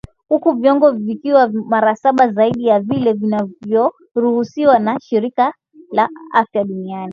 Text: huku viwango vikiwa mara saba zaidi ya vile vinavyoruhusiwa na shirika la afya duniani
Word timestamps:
huku 0.29 0.51
viwango 0.55 0.91
vikiwa 0.91 1.47
mara 1.47 1.95
saba 1.95 2.29
zaidi 2.31 2.65
ya 2.65 2.79
vile 2.79 3.13
vinavyoruhusiwa 3.13 4.79
na 4.79 4.99
shirika 4.99 5.53
la 5.91 6.09
afya 6.33 6.63
duniani 6.63 7.09